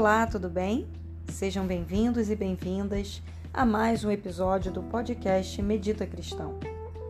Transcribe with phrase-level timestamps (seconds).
[0.00, 0.88] Olá, tudo bem?
[1.28, 3.20] Sejam bem-vindos e bem-vindas
[3.52, 6.58] a mais um episódio do podcast Medita Cristão.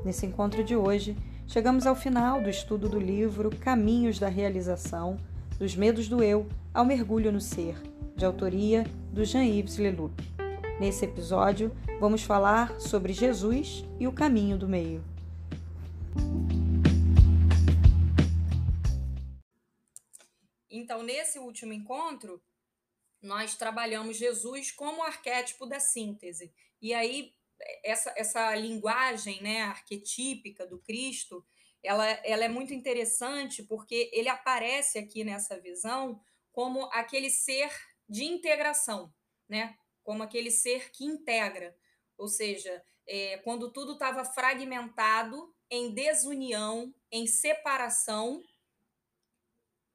[0.05, 1.17] Nesse encontro de hoje,
[1.47, 5.21] chegamos ao final do estudo do livro Caminhos da Realização,
[5.57, 7.81] dos Medos do Eu ao Mergulho no Ser,
[8.17, 10.13] de autoria do Jean-Yves Leloup.
[10.81, 11.71] Nesse episódio,
[12.01, 15.01] vamos falar sobre Jesus e o caminho do meio.
[20.69, 22.41] Então, nesse último encontro,
[23.23, 26.53] nós trabalhamos Jesus como arquétipo da síntese.
[26.81, 27.35] E aí,
[27.85, 31.45] essa, essa linguagem né, arquetípica do Cristo,
[31.83, 36.21] ela, ela é muito interessante porque ele aparece aqui nessa visão
[36.53, 37.71] como aquele ser
[38.09, 39.13] de integração,
[39.49, 39.77] né?
[40.03, 41.77] como aquele ser que integra.
[42.19, 48.43] Ou seja, é, quando tudo estava fragmentado, em desunião, em separação,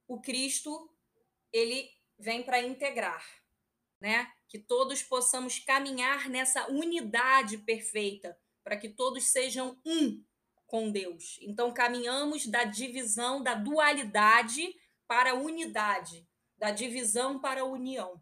[0.08, 0.90] o Cristo
[1.52, 3.26] ele vem para integrar,
[4.00, 4.32] né?
[4.48, 10.24] Que todos possamos caminhar nessa unidade perfeita, para que todos sejam um
[10.66, 11.38] com Deus.
[11.42, 14.74] Então caminhamos da divisão, da dualidade
[15.08, 18.22] para a unidade, da divisão para a união.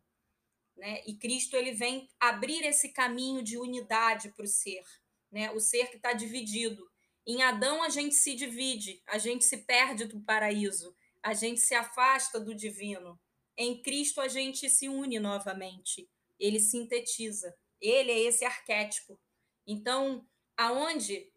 [0.75, 1.01] Né?
[1.05, 4.83] E Cristo ele vem abrir esse caminho de unidade para o ser,
[5.31, 5.51] né?
[5.51, 6.89] O ser que está dividido.
[7.25, 11.73] Em Adão a gente se divide, a gente se perde do paraíso, a gente se
[11.73, 13.19] afasta do divino.
[13.57, 16.09] Em Cristo a gente se une novamente.
[16.39, 17.55] Ele sintetiza.
[17.79, 19.19] Ele é esse arquétipo.
[19.65, 21.31] Então, aonde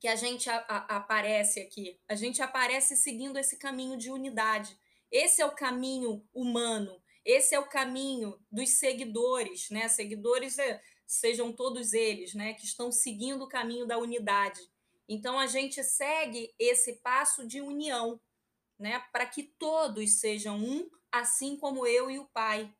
[0.00, 2.00] que a gente a, a, aparece aqui?
[2.08, 4.76] A gente aparece seguindo esse caminho de unidade.
[5.10, 7.02] Esse é o caminho humano.
[7.24, 9.88] Esse é o caminho dos seguidores, né?
[9.88, 12.54] Seguidores é, sejam todos eles, né?
[12.54, 14.60] Que estão seguindo o caminho da unidade.
[15.08, 18.20] Então a gente segue esse passo de união
[18.78, 22.74] né, para que todos sejam um, assim como eu e o Pai,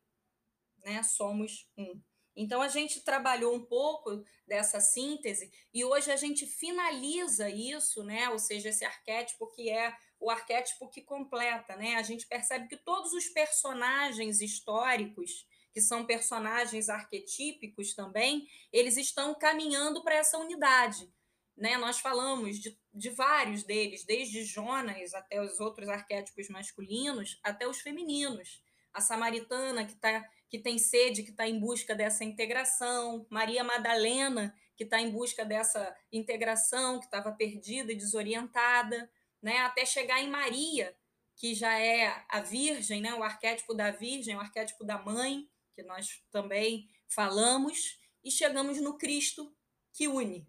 [0.83, 2.01] né, somos um.
[2.35, 8.27] Então a gente trabalhou um pouco dessa síntese e hoje a gente finaliza isso, né?
[8.29, 11.95] Ou seja, esse arquétipo que é o arquétipo que completa, né?
[11.95, 19.35] A gente percebe que todos os personagens históricos, que são personagens arquetípicos também, eles estão
[19.35, 21.11] caminhando para essa unidade.
[21.55, 21.77] Né?
[21.77, 27.79] Nós falamos de, de vários deles, desde Jonas até os outros arquétipos masculinos, até os
[27.79, 28.61] femininos.
[28.91, 34.55] A samaritana, que, tá, que tem sede, que está em busca dessa integração, Maria Madalena,
[34.75, 39.09] que está em busca dessa integração, que estava perdida e desorientada,
[39.41, 39.59] né?
[39.59, 40.95] até chegar em Maria,
[41.35, 43.13] que já é a Virgem, né?
[43.13, 48.97] o arquétipo da Virgem, o arquétipo da Mãe, que nós também falamos, e chegamos no
[48.97, 49.53] Cristo
[49.91, 50.47] que une,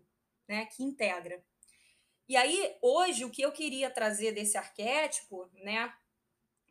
[0.48, 1.42] né, que integra.
[2.28, 5.92] E aí, hoje, o que eu queria trazer desse arquétipo, né,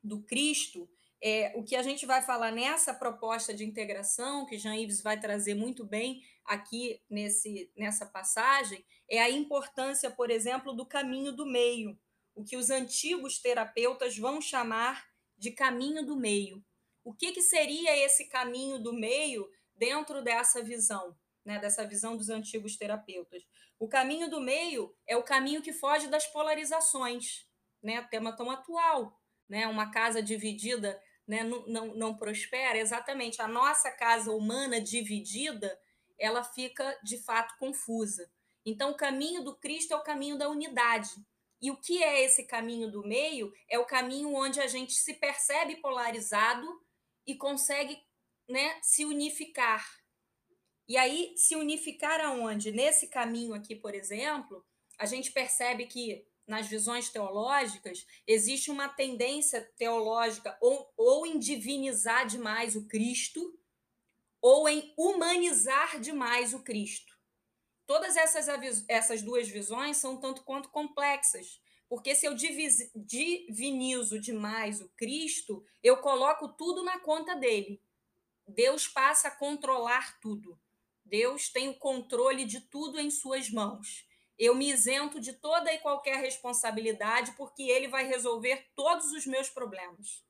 [0.04, 0.90] do Cristo,
[1.22, 5.20] é, o que a gente vai falar nessa proposta de integração, que Jean Yves vai
[5.20, 11.46] trazer muito bem aqui nesse, nessa passagem, é a importância, por exemplo, do caminho do
[11.46, 11.98] meio,
[12.36, 15.08] o que os antigos terapeutas vão chamar
[15.38, 16.64] de caminho do meio.
[17.04, 21.16] O que, que seria esse caminho do meio dentro dessa visão?
[21.46, 23.44] né, dessa visão dos antigos terapeutas.
[23.84, 27.46] O caminho do meio é o caminho que foge das polarizações,
[27.84, 29.22] né, tema tão atual.
[29.50, 32.78] Né, uma casa dividida né, não, não, não prospera.
[32.78, 35.78] Exatamente, a nossa casa humana dividida,
[36.18, 38.32] ela fica de fato confusa.
[38.66, 41.12] Então, o caminho do Cristo é o caminho da unidade.
[41.62, 43.52] E o que é esse caminho do meio?
[43.68, 46.66] É o caminho onde a gente se percebe polarizado
[47.28, 48.02] e consegue
[48.48, 49.86] né, se unificar,
[50.88, 52.72] e aí, se unificar aonde?
[52.72, 54.66] Nesse caminho aqui, por exemplo,
[54.98, 62.28] a gente percebe que nas visões teológicas existe uma tendência teológica ou, ou em divinizar
[62.28, 63.58] demais o Cristo
[64.42, 67.18] ou em humanizar demais o Cristo.
[67.86, 74.90] Todas essas, essas duas visões são tanto quanto complexas, porque se eu divinizo demais o
[74.98, 77.82] Cristo, eu coloco tudo na conta dele.
[78.48, 80.60] Deus passa a controlar tudo.
[81.06, 84.08] Deus tem o controle de tudo em suas mãos.
[84.38, 89.50] Eu me isento de toda e qualquer responsabilidade porque ele vai resolver todos os meus
[89.50, 90.24] problemas.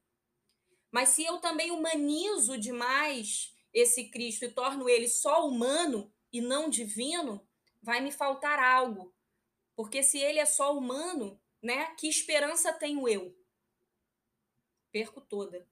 [0.92, 6.70] Mas se eu também humanizo demais esse Cristo e torno ele só humano e não
[6.70, 7.48] divino,
[7.82, 9.14] vai me faltar algo.
[9.76, 13.36] Porque se ele é só humano, né, que esperança tenho eu?
[14.92, 15.68] Perco toda.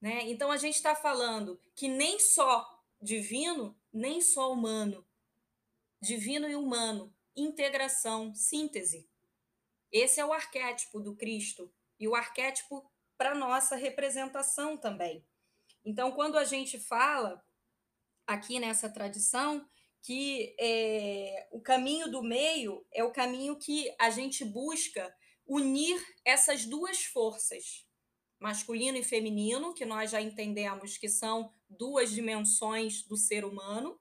[0.00, 0.22] Né?
[0.30, 5.06] Então a gente está falando que nem só divino nem só humano.
[6.02, 9.08] Divino e humano, integração, síntese.
[9.92, 15.26] Esse é o arquétipo do Cristo e o arquétipo para nossa representação também.
[15.84, 17.44] Então, quando a gente fala
[18.26, 19.68] aqui nessa tradição
[20.02, 25.14] que é, o caminho do meio é o caminho que a gente busca
[25.46, 27.86] unir essas duas forças,
[28.40, 34.00] masculino e feminino, que nós já entendemos que são duas dimensões do ser humano,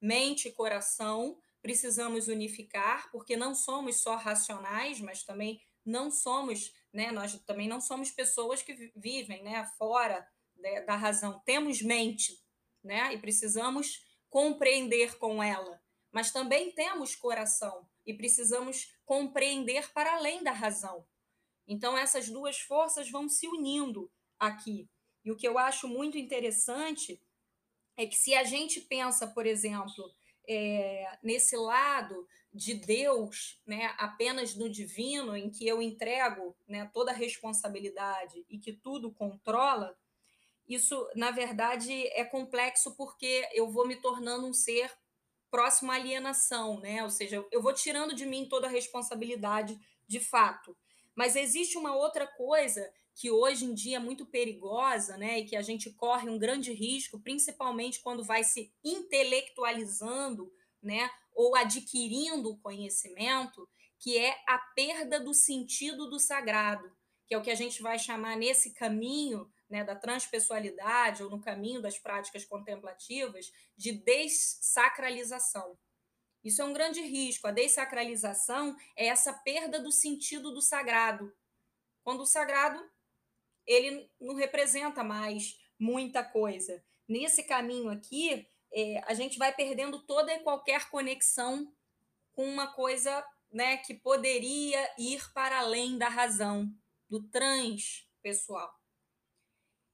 [0.00, 7.10] mente e coração, precisamos unificar, porque não somos só racionais, mas também não somos, né,
[7.10, 10.28] nós também não somos pessoas que vivem, né, fora
[10.86, 11.40] da razão.
[11.44, 12.38] Temos mente,
[12.84, 15.80] né, e precisamos compreender com ela,
[16.12, 21.06] mas também temos coração e precisamos compreender para além da razão.
[21.68, 24.88] Então, essas duas forças vão se unindo aqui.
[25.24, 27.22] E o que eu acho muito interessante
[27.96, 30.10] é que, se a gente pensa, por exemplo,
[30.48, 37.12] é, nesse lado de Deus, né, apenas no divino, em que eu entrego né, toda
[37.12, 39.94] a responsabilidade e que tudo controla,
[40.66, 44.90] isso, na verdade, é complexo porque eu vou me tornando um ser
[45.50, 47.02] próximo à alienação, né?
[47.02, 50.76] Ou seja, eu vou tirando de mim toda a responsabilidade de fato.
[51.18, 55.56] Mas existe uma outra coisa que hoje em dia é muito perigosa, né, e que
[55.56, 60.48] a gente corre um grande risco, principalmente quando vai se intelectualizando,
[60.80, 63.68] né, ou adquirindo conhecimento,
[63.98, 66.88] que é a perda do sentido do sagrado,
[67.26, 71.40] que é o que a gente vai chamar nesse caminho né, da transpessoalidade ou no
[71.40, 75.76] caminho das práticas contemplativas de dessacralização.
[76.48, 77.46] Isso é um grande risco.
[77.46, 81.30] A dessacralização é essa perda do sentido do sagrado.
[82.02, 82.82] Quando o sagrado
[83.66, 86.82] ele não representa mais muita coisa.
[87.06, 91.70] Nesse caminho aqui, é, a gente vai perdendo toda e qualquer conexão
[92.32, 93.22] com uma coisa
[93.52, 96.72] né, que poderia ir para além da razão,
[97.10, 98.74] do transpessoal.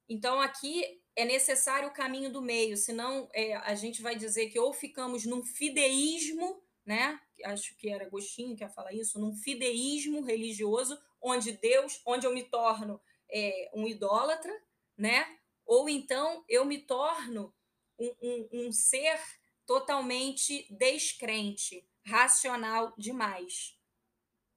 [0.07, 4.59] Então, aqui é necessário o caminho do meio, senão é, a gente vai dizer que
[4.59, 7.19] ou ficamos num fideísmo, né?
[7.45, 12.33] Acho que era Agostinho que ia falar isso, num fideísmo religioso, onde Deus, onde eu
[12.33, 14.53] me torno é, um idólatra,
[14.97, 15.39] né?
[15.65, 17.53] Ou então eu me torno
[17.97, 19.19] um, um, um ser
[19.65, 23.79] totalmente descrente, racional demais.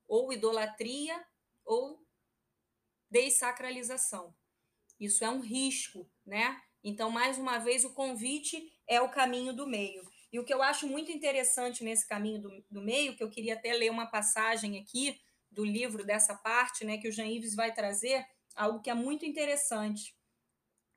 [0.06, 1.24] Ou idolatria
[1.64, 2.04] ou
[3.10, 4.34] dessacralização.
[4.98, 6.60] Isso é um risco, né?
[6.82, 10.02] Então, mais uma vez, o convite é o caminho do meio.
[10.32, 13.54] E o que eu acho muito interessante nesse caminho do, do meio, que eu queria
[13.54, 15.18] até ler uma passagem aqui
[15.50, 19.24] do livro dessa parte, né, que o Jean Yves vai trazer, algo que é muito
[19.24, 20.14] interessante.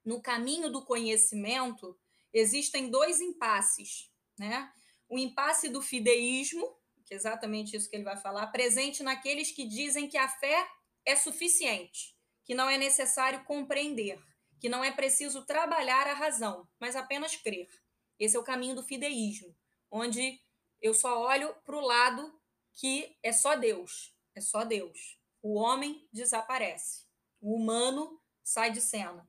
[0.04, 1.98] No caminho do conhecimento,
[2.34, 4.72] existem dois impasses, né?
[5.08, 6.76] O impasse do fideísmo,
[7.06, 10.68] que é exatamente isso que ele vai falar, presente naqueles que dizem que a fé
[11.06, 12.16] é suficiente
[12.52, 14.22] que não é necessário compreender,
[14.60, 17.70] que não é preciso trabalhar a razão, mas apenas crer.
[18.20, 19.56] Esse é o caminho do fideísmo,
[19.90, 20.38] onde
[20.82, 22.38] eu só olho para o lado
[22.74, 25.18] que é só Deus, é só Deus.
[25.42, 27.06] O homem desaparece,
[27.40, 29.26] o humano sai de cena.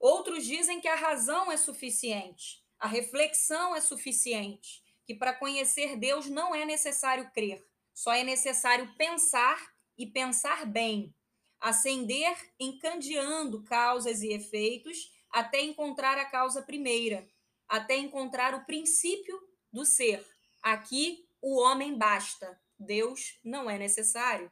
[0.00, 6.28] Outros dizem que a razão é suficiente, a reflexão é suficiente, que para conhecer Deus
[6.28, 7.64] não é necessário crer,
[7.94, 9.56] só é necessário pensar
[9.96, 11.14] e pensar bem,
[11.60, 17.28] ascender encandeando causas e efeitos até encontrar a causa primeira,
[17.68, 19.38] até encontrar o princípio
[19.72, 20.24] do ser.
[20.62, 24.50] Aqui o homem basta, Deus não é necessário.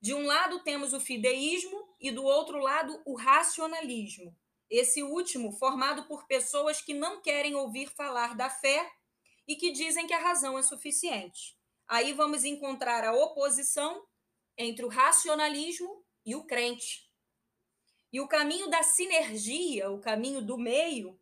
[0.00, 4.36] De um lado temos o fideísmo e do outro lado o racionalismo.
[4.70, 8.88] Esse último formado por pessoas que não querem ouvir falar da fé
[9.46, 11.56] e que dizem que a razão é suficiente.
[11.88, 14.06] Aí vamos encontrar a oposição
[14.56, 17.08] entre o racionalismo e o crente.
[18.12, 21.18] E o caminho da sinergia, o caminho do meio,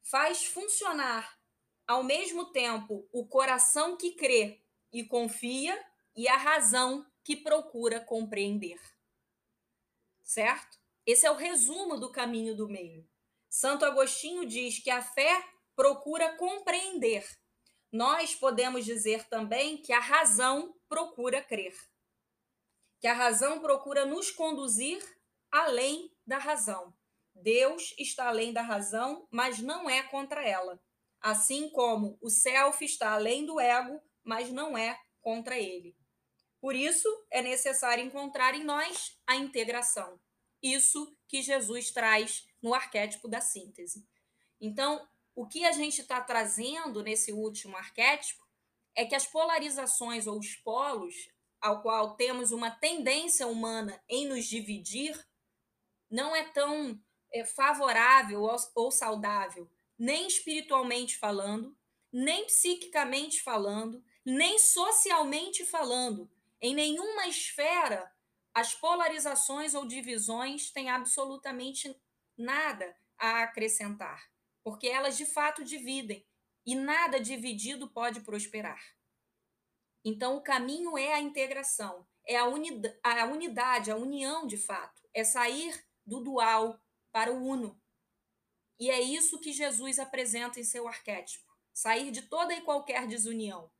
[0.00, 1.38] faz funcionar
[1.86, 5.78] ao mesmo tempo o coração que crê e confia
[6.16, 8.80] e a razão que procura compreender.
[10.22, 10.78] Certo?
[11.04, 13.06] Esse é o resumo do caminho do meio.
[13.50, 15.44] Santo Agostinho diz que a fé
[15.76, 17.26] procura compreender.
[17.90, 21.76] Nós podemos dizer também que a razão procura crer
[23.02, 25.02] que a razão procura nos conduzir
[25.50, 26.94] além da razão.
[27.34, 30.80] Deus está além da razão, mas não é contra ela.
[31.20, 35.96] Assim como o self está além do ego, mas não é contra ele.
[36.60, 40.20] Por isso, é necessário encontrar em nós a integração.
[40.62, 44.06] Isso que Jesus traz no arquétipo da síntese.
[44.60, 45.04] Então,
[45.34, 48.46] o que a gente está trazendo nesse último arquétipo
[48.94, 51.14] é que as polarizações ou os polos,
[51.62, 55.16] ao qual temos uma tendência humana em nos dividir,
[56.10, 57.00] não é tão
[57.32, 61.76] é, favorável ou, ou saudável, nem espiritualmente falando,
[62.12, 66.28] nem psiquicamente falando, nem socialmente falando.
[66.60, 68.12] Em nenhuma esfera
[68.52, 71.96] as polarizações ou divisões têm absolutamente
[72.36, 74.28] nada a acrescentar,
[74.62, 76.26] porque elas de fato dividem
[76.66, 78.80] e nada dividido pode prosperar.
[80.04, 85.02] Então, o caminho é a integração, é a, unidade, a unidade, a união de fato,
[85.14, 86.80] é sair do dual
[87.12, 87.80] para o uno.
[88.78, 93.70] E é isso que Jesus apresenta em seu arquétipo: sair de toda e qualquer desunião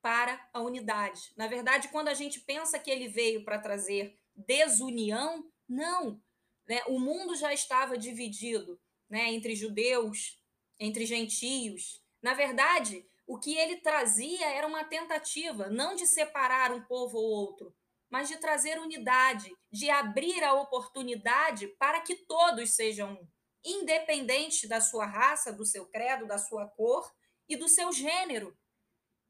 [0.00, 1.32] para a unidade.
[1.36, 6.22] Na verdade, quando a gente pensa que ele veio para trazer desunião, não.
[6.66, 6.82] Né?
[6.86, 10.40] O mundo já estava dividido né, entre judeus,
[10.78, 12.02] entre gentios.
[12.22, 17.30] Na verdade, o que ele trazia era uma tentativa não de separar um povo ou
[17.30, 17.76] outro,
[18.10, 23.28] mas de trazer unidade, de abrir a oportunidade para que todos sejam um,
[23.62, 27.06] independente da sua raça, do seu credo, da sua cor
[27.46, 28.56] e do seu gênero.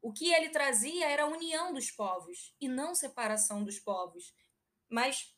[0.01, 4.33] O que ele trazia era a união dos povos e não separação dos povos.
[4.89, 5.35] Mas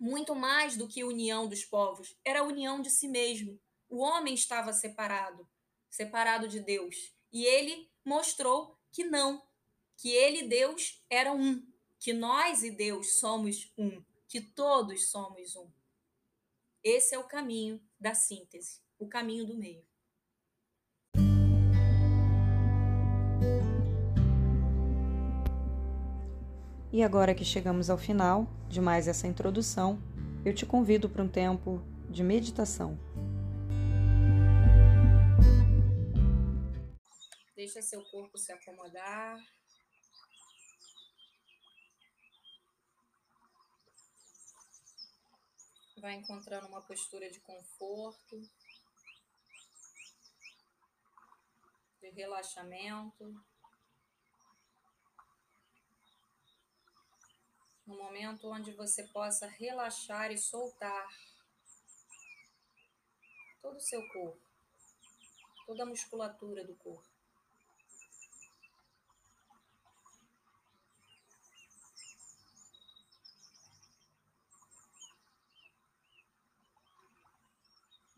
[0.00, 3.60] muito mais do que união dos povos, era a união de si mesmo.
[3.86, 5.46] O homem estava separado,
[5.90, 6.96] separado de Deus.
[7.30, 9.42] E ele mostrou que não,
[9.98, 11.62] que ele e Deus eram um,
[12.00, 15.70] que nós e Deus somos um, que todos somos um.
[16.82, 19.86] Esse é o caminho da síntese, o caminho do meio.
[26.90, 30.02] E agora que chegamos ao final de mais essa introdução,
[30.44, 32.98] eu te convido para um tempo de meditação.
[37.58, 39.36] Deixa seu corpo se acomodar.
[46.00, 48.40] Vai encontrando uma postura de conforto,
[52.00, 53.44] de relaxamento.
[57.84, 61.08] no momento onde você possa relaxar e soltar
[63.62, 64.46] todo o seu corpo,
[65.66, 67.17] toda a musculatura do corpo.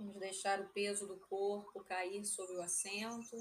[0.01, 3.37] Vamos deixar o peso do corpo cair sobre o assento.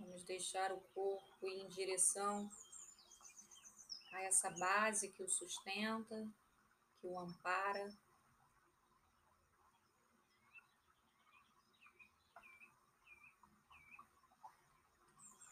[0.00, 2.50] Vamos deixar o corpo ir em direção
[4.12, 6.28] a essa base que o sustenta,
[7.00, 7.96] que o ampara.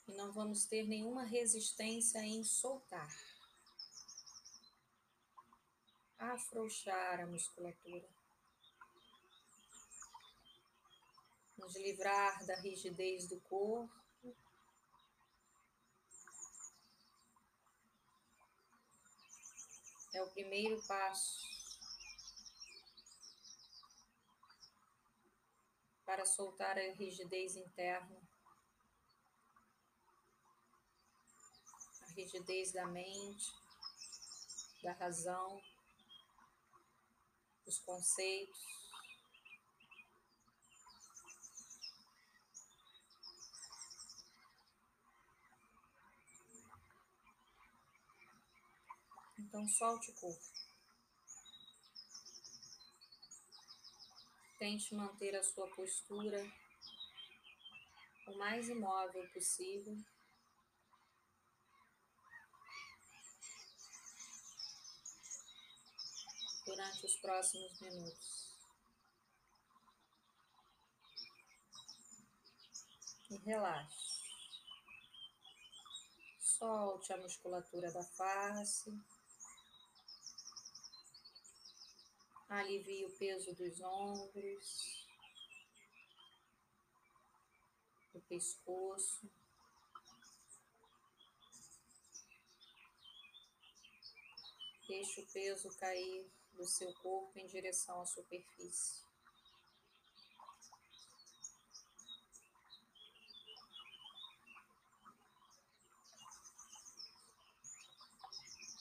[0.08, 3.29] E não vamos ter nenhuma resistência em soltar.
[6.20, 8.08] Afrouxar a musculatura.
[11.56, 14.00] Nos livrar da rigidez do corpo.
[20.12, 21.40] é o primeiro passo
[26.04, 28.20] para soltar a rigidez interna,
[32.02, 33.52] a rigidez da mente,
[34.82, 35.62] da razão,
[37.64, 38.58] dos conceitos.
[49.38, 50.40] Então, solte o corpo.
[54.58, 56.44] Tente manter a sua postura
[58.28, 59.98] o mais imóvel possível.
[67.00, 68.50] Durante os próximos minutos.
[73.30, 74.20] E relaxe.
[76.38, 78.92] Solte a musculatura da face.
[82.50, 85.06] Alivie o peso dos ombros,
[88.12, 89.30] do pescoço.
[94.86, 99.04] Deixe o peso cair do seu corpo em direção à superfície.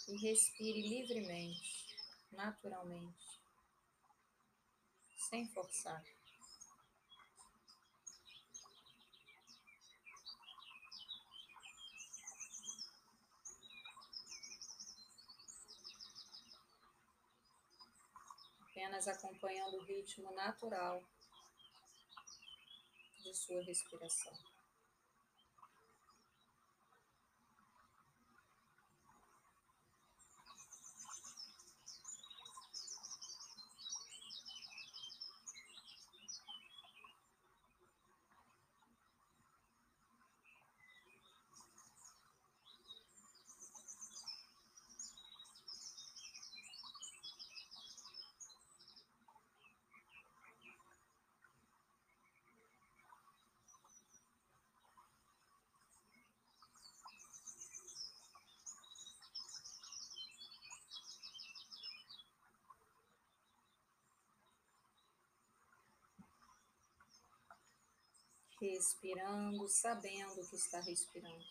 [0.07, 1.95] E respire livremente,
[2.31, 3.39] naturalmente
[5.29, 6.03] sem forçar.
[18.89, 21.00] Apenas acompanhando o ritmo natural
[23.22, 24.34] de sua respiração.
[68.59, 71.45] Respirando, sabendo que está respirando.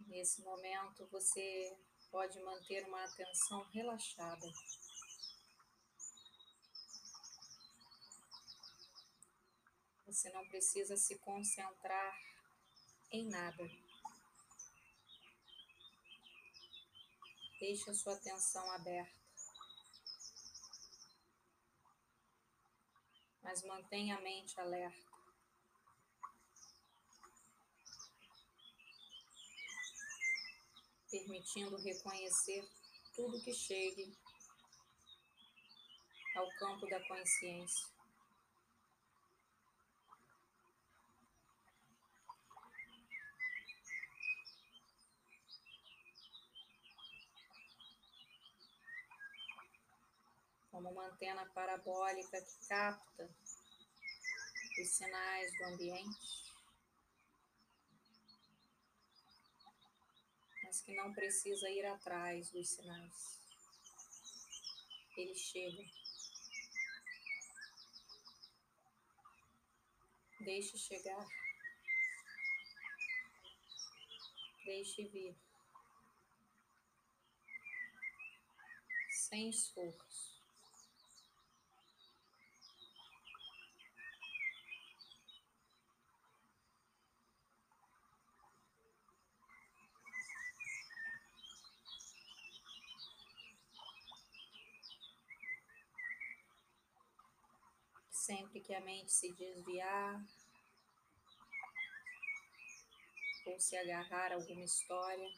[0.00, 1.76] Nesse momento, você
[2.10, 4.46] pode manter uma atenção relaxada.
[10.06, 12.14] Você não precisa se concentrar
[13.10, 13.64] em nada.
[17.58, 19.21] Deixe a sua atenção aberta.
[23.42, 25.12] Mas mantenha a mente alerta.
[31.10, 32.66] Permitindo reconhecer
[33.14, 34.16] tudo que chegue
[36.34, 37.91] ao campo da consciência.
[50.82, 53.30] Como uma antena parabólica que capta
[54.80, 56.52] os sinais do ambiente,
[60.64, 63.40] mas que não precisa ir atrás dos sinais.
[65.16, 65.84] Eles chegam.
[70.40, 71.28] Deixe chegar.
[74.64, 75.36] Deixe vir.
[79.10, 80.31] Sem esforço.
[98.62, 100.24] Que a mente se desviar
[103.46, 105.28] ou se agarrar a alguma história,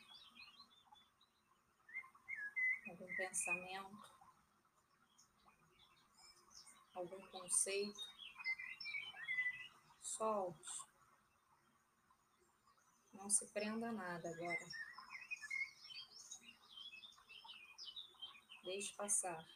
[2.90, 4.14] algum pensamento,
[6.94, 8.00] algum conceito,
[10.02, 10.70] solte.
[13.14, 14.66] Não se prenda a nada agora.
[18.64, 19.53] Deixe passar.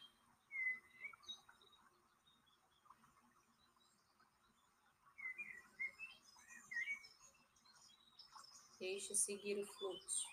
[8.79, 10.25] Deixe seguir o fluxo.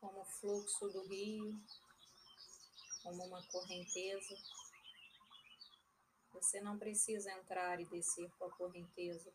[0.00, 1.62] Como o fluxo do rio,
[3.04, 4.36] como uma correnteza.
[6.32, 9.32] Você não precisa entrar e descer com a correnteza.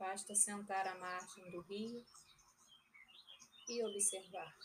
[0.00, 2.02] Basta sentar à margem do rio
[3.68, 4.56] e observar.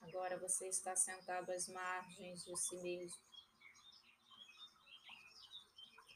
[0.00, 3.22] Agora você está sentado às margens de si mesmo,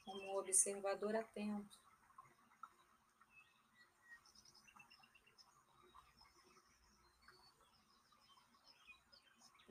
[0.05, 1.86] como um observador atento.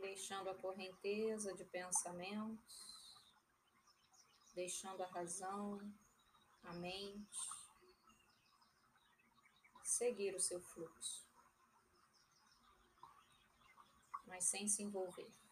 [0.05, 2.95] Deixando a correnteza de pensamentos,
[4.53, 5.81] deixando a razão,
[6.63, 7.39] a mente,
[9.83, 11.27] seguir o seu fluxo,
[14.27, 15.44] mas sem se envolver.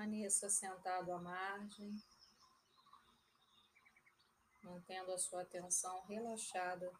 [0.00, 2.02] permaneça sentado à margem,
[4.62, 6.90] mantendo a sua atenção relaxada.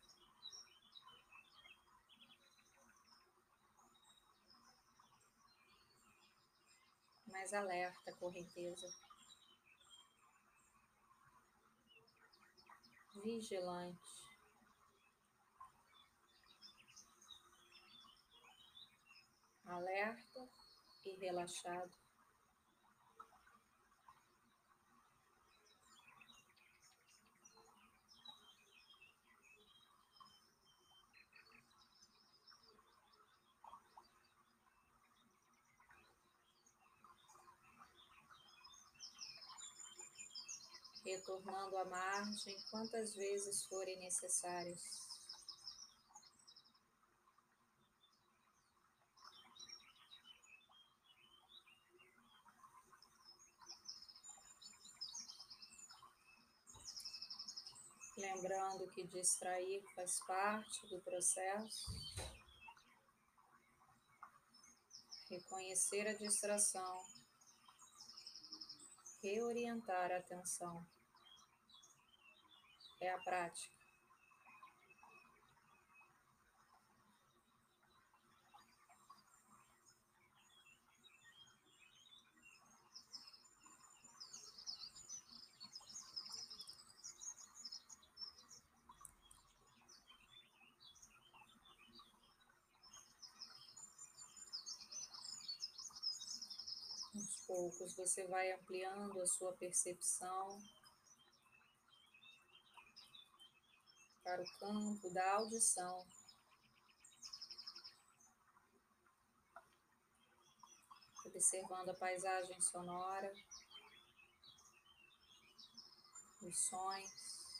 [7.26, 8.86] Mas alerta, correnteza.
[13.24, 13.98] Vigilante.
[19.64, 20.48] Alerta
[21.06, 22.09] e relaxado.
[41.10, 44.80] Retornando à margem quantas vezes forem necessárias.
[58.16, 61.90] Lembrando que distrair faz parte do processo.
[65.28, 67.04] Reconhecer a distração
[69.22, 70.86] reorientar a atenção
[73.00, 73.80] é a prática.
[97.12, 100.62] Aos poucos você vai ampliando a sua percepção
[104.30, 106.06] para o campo da audição.
[111.26, 113.32] Observando a paisagem sonora,
[116.42, 117.52] os sons,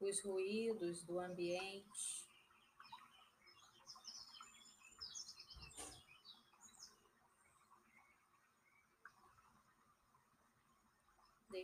[0.00, 2.25] os ruídos do ambiente.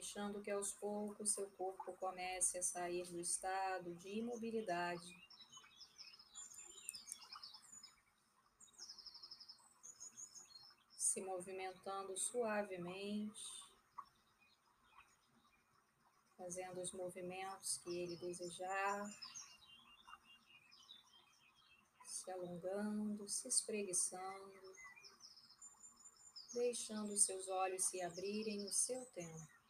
[0.03, 5.17] Deixando que aos poucos seu corpo comece a sair do estado de imobilidade.
[10.99, 13.41] Se movimentando suavemente,
[16.37, 19.09] fazendo os movimentos que ele desejar,
[22.05, 24.75] se alongando, se espreguiçando,
[26.53, 29.62] deixando seus olhos se abrirem no seu tempo.